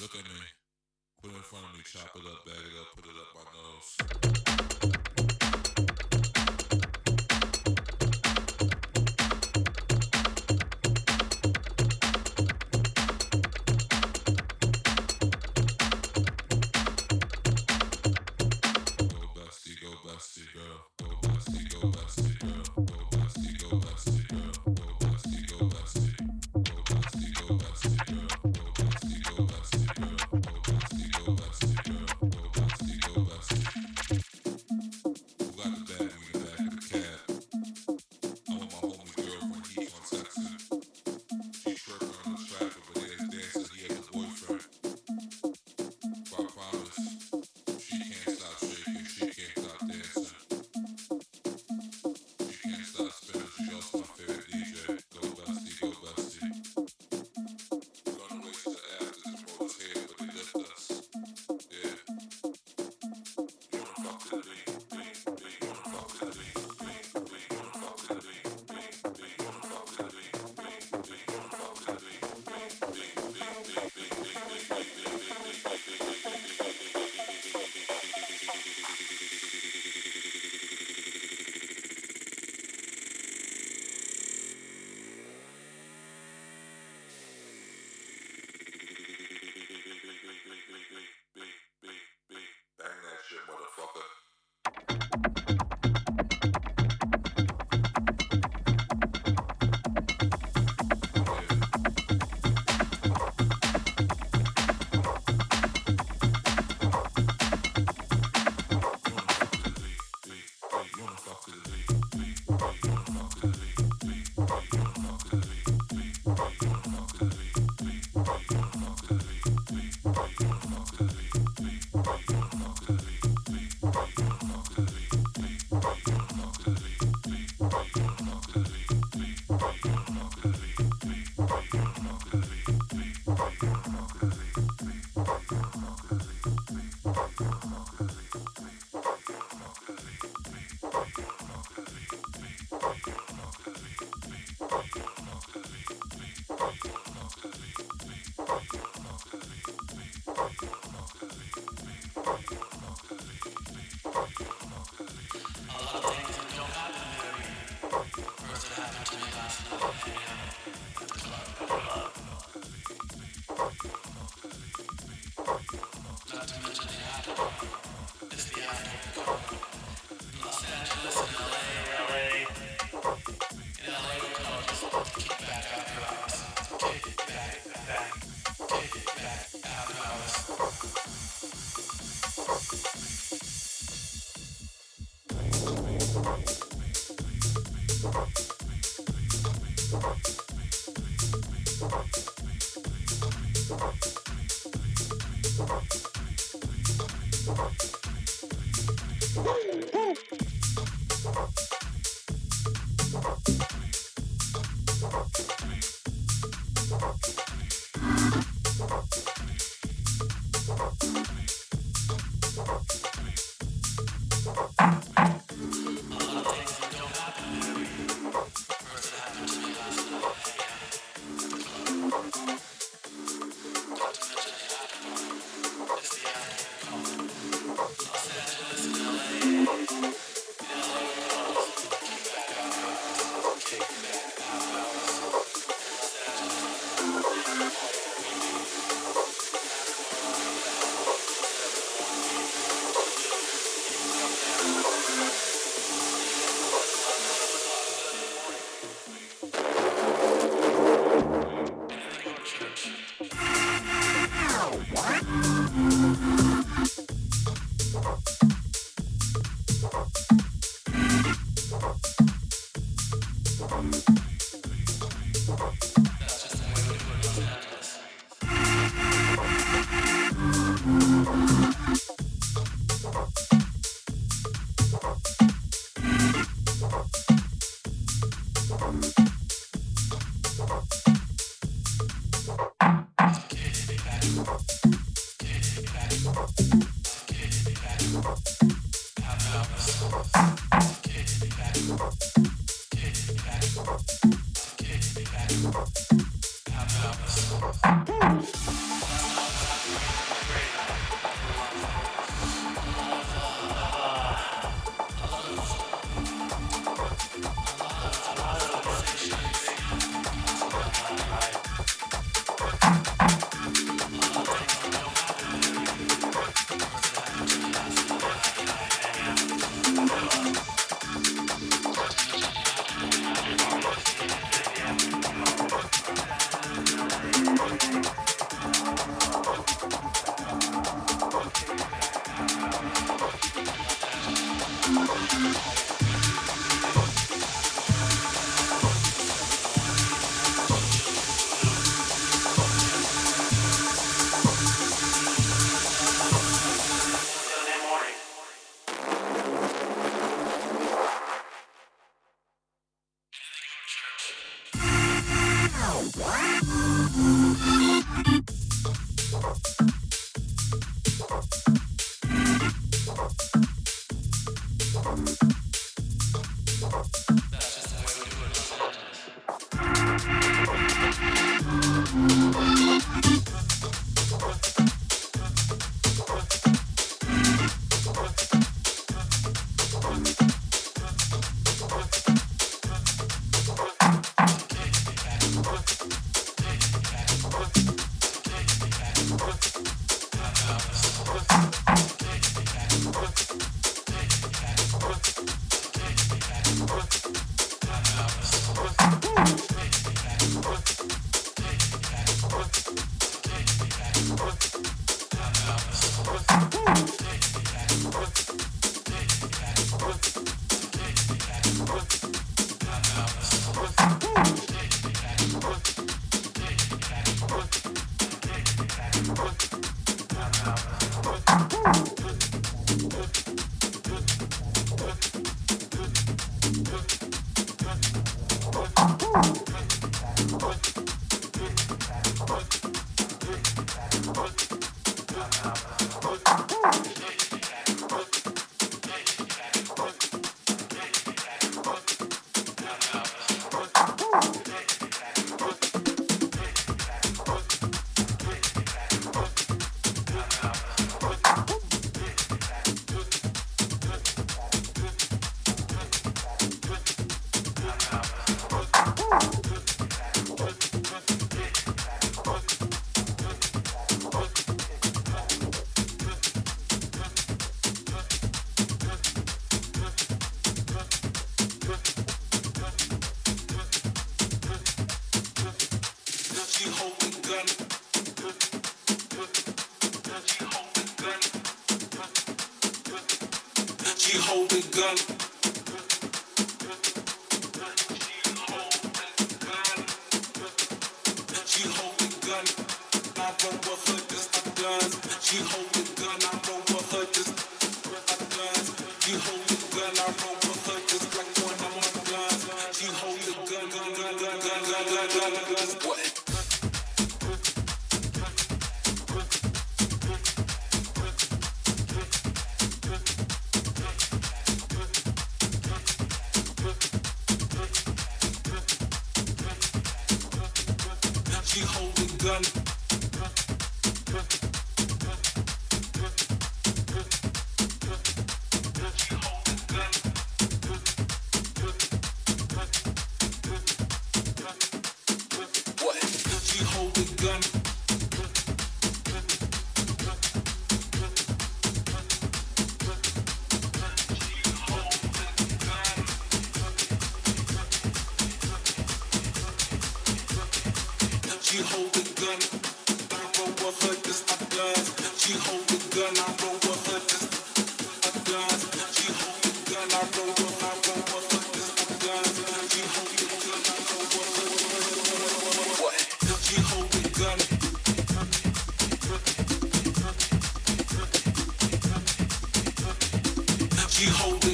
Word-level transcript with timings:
Look 0.00 0.14
at 0.14 0.24
me. 0.24 0.40
Put 1.20 1.32
it 1.32 1.34
in 1.34 1.42
front 1.42 1.64
of 1.64 1.72
me, 1.76 1.82
chop 1.84 2.14
it 2.14 2.22
up, 2.24 2.46
bag 2.46 2.54
it 2.54 2.78
up, 2.80 2.94
put 2.94 3.04
it 3.04 3.18
up 3.18 3.34
my 3.34 4.28
nose. 4.30 4.37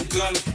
Guns. 0.09 0.53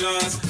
glass 0.00 0.49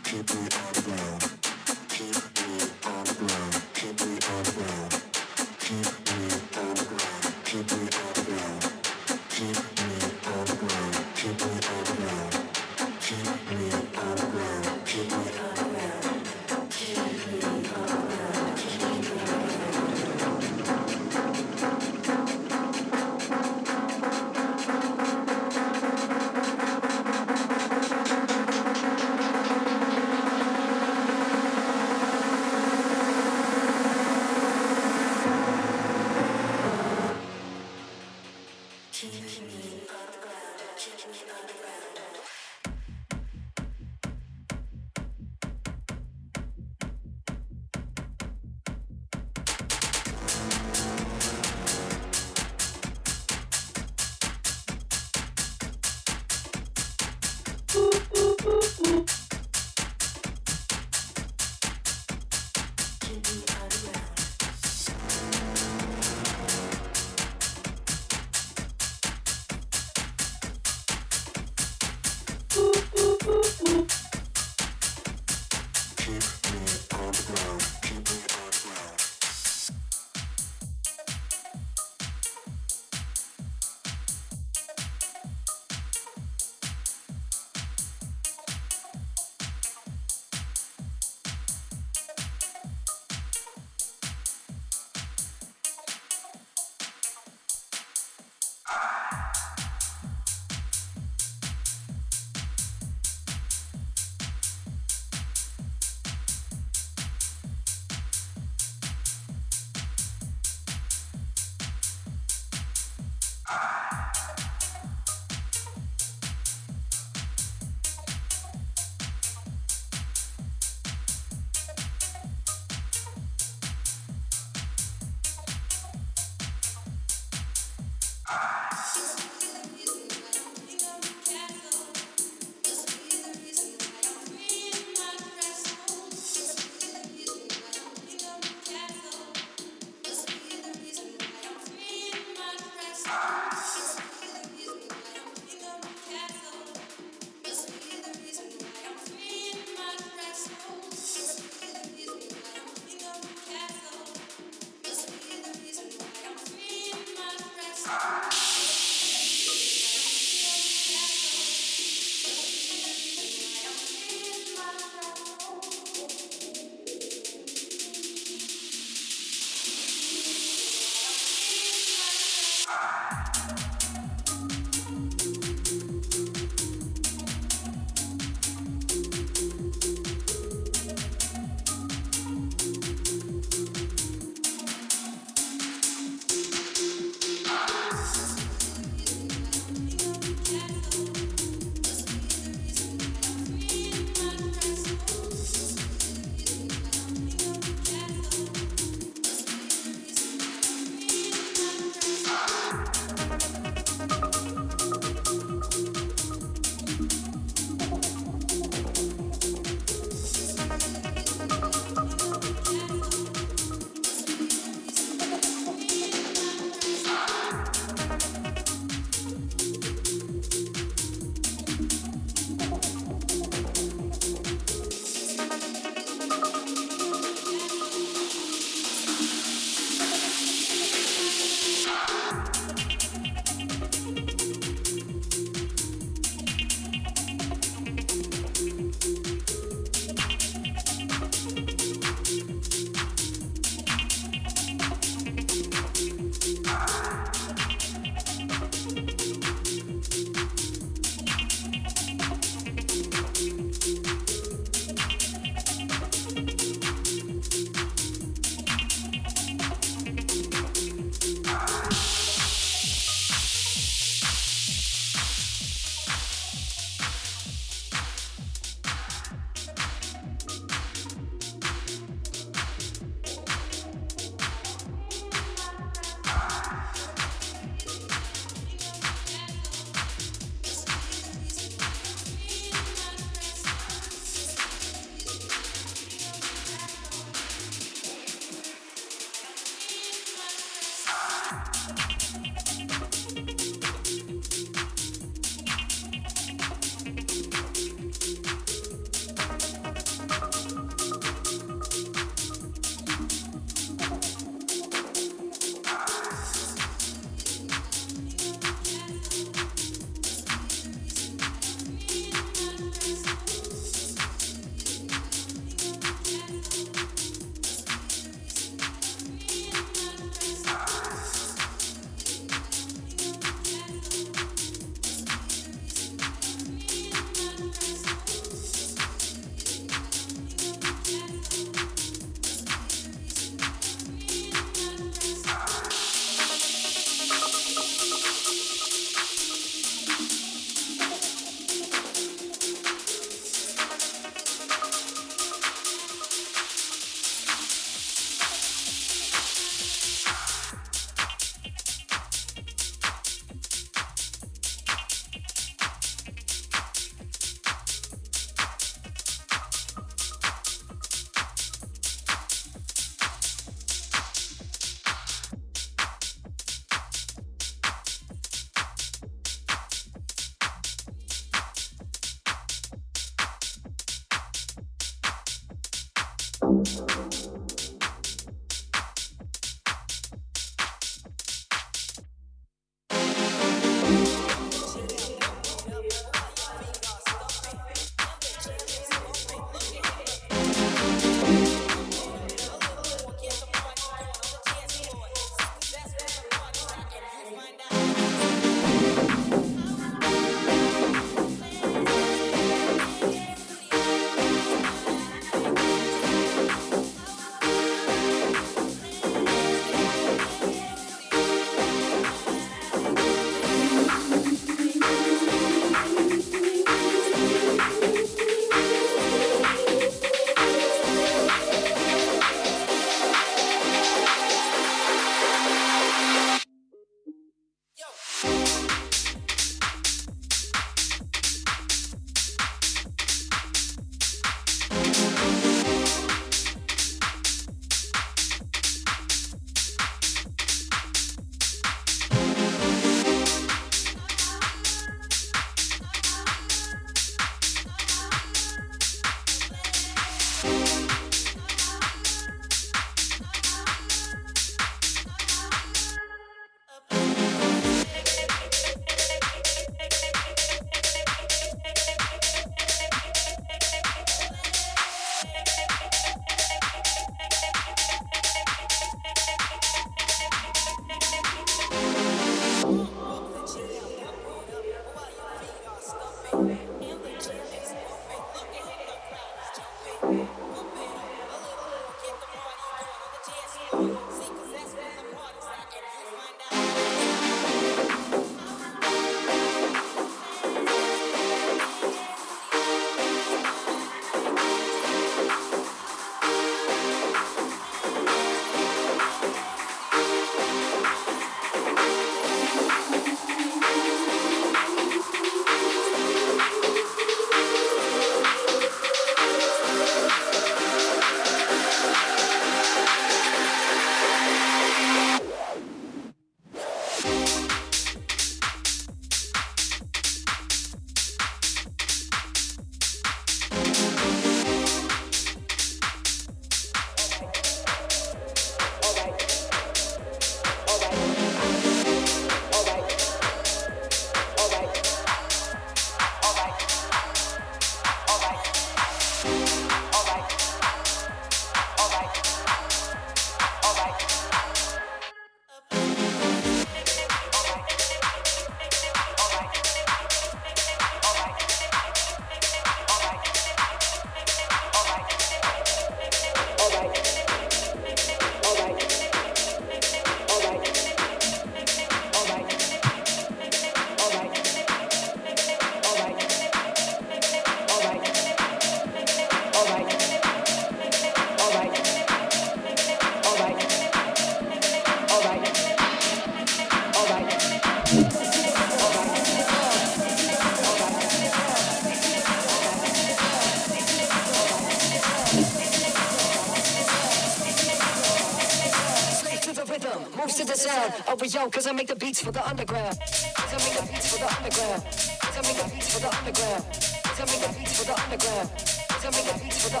yo, 591.60 591.70
cause 591.70 591.86
I 591.86 591.92
make 591.92 592.06
the 592.06 592.16
beats 592.16 592.40
for 592.40 592.52
the 592.52 592.66
underground. 592.66 593.18
Cause 593.20 593.72
I 593.74 593.78
make 593.84 593.96
the 594.00 594.06
beats 594.08 594.32
for 594.32 594.38
the 594.40 594.48
underground. 594.48 595.02
Cause 595.44 595.56
I 595.56 595.62
make 595.66 595.76
the 595.76 595.86
beats 595.92 596.08
for 596.12 596.20
the 596.20 596.30
underground. 596.32 596.82
Cause 597.20 597.40
I 597.40 597.44
make 597.50 597.60
the 597.60 597.70
beats 597.76 597.94
for 597.98 598.04
the 598.08 598.14
underground. 598.16 598.68
Cause 599.10 599.24
I 599.24 599.30
make 599.30 599.44
the 599.44 599.54
beats 599.60 599.78
for 599.82 599.90
the 599.90 600.00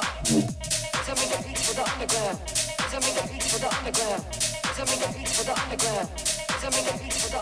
Cause 0.90 1.08
I 1.08 1.14
make 1.20 1.30
the 1.30 1.38
beats 1.44 1.62
for 1.66 1.74
the 1.76 1.84
underground. 1.84 2.38
Cause 2.80 2.94
I 2.94 3.00
make 3.00 3.16
the 3.16 3.24
beats 3.28 3.48
for 3.52 3.58
the 3.60 3.68
underground. 3.76 4.22
Cause 4.64 4.78
I 4.80 4.84
make 4.88 5.00
the 5.00 5.08
beats 5.12 5.32
for 5.36 5.44
the 5.44 5.54
underground. 5.60 6.08
Cause 6.48 6.64
I 6.64 6.70
make 6.70 6.86
the 6.88 6.94
beats 7.00 7.18
for 7.20 7.30
the 7.30 7.40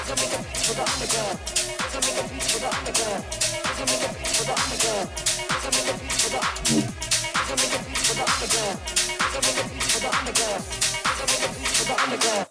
Cause 0.00 0.10
I 0.10 0.16
make 0.16 0.32
the 0.32 0.40
beats 0.40 0.64
for 0.64 0.74
the 0.80 0.84
underground. 0.88 1.36
Cause 1.76 1.96
I 1.96 2.00
make 2.00 2.16
the 2.16 2.24
beats 2.30 2.48
for 2.50 2.58
the 2.60 2.70
underground. 2.72 3.20
Cause 3.60 3.80
I 3.80 3.88
make 3.90 4.00
the 4.00 4.12
beats 4.16 4.32
for 4.32 4.44
the 4.48 4.54
underground. 4.56 5.08
Cause 5.50 5.64
I 5.64 5.76
make 5.76 5.84
the 5.84 5.94
beats 6.00 6.18
for 6.20 6.30
the 6.30 6.40
Cause 7.36 7.50
I 7.50 7.56
make 7.60 7.68
the 7.68 7.80
beats 7.84 8.02
for 8.08 8.16
the 8.16 8.24
underground. 8.32 8.78
Cause 9.20 9.36
I 9.36 9.40
make 9.44 9.56
the 9.60 9.64
beats 9.68 9.88
for 9.92 10.00
the 10.00 10.08
underground. 10.08 10.62
Cause 11.04 11.20
I 11.20 11.26
make 11.28 11.42
the 11.44 11.48
beats 11.60 11.76
for 11.76 11.84
the 11.84 11.96
underground. 12.00 12.49